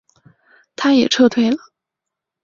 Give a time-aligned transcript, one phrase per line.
[0.75, 1.57] 他也撤退了。